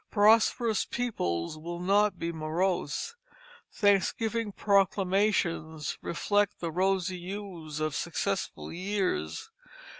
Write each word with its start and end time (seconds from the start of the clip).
Prosperous 0.09 0.83
peoples 0.83 1.59
will 1.59 1.79
not 1.79 2.17
be 2.17 2.31
morose; 2.31 3.15
thanksgiving 3.71 4.51
proclamations 4.51 5.99
reflect 6.01 6.59
the 6.59 6.71
rosy 6.71 7.19
hues 7.19 7.79
of 7.79 7.93
successful 7.93 8.73
years. 8.73 9.51